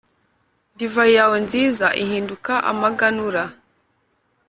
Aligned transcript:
divayi 0.77 1.11
yawe 1.17 1.37
nziza 1.45 1.87
ihinduka 2.03 2.53
amaganura. 2.71 3.43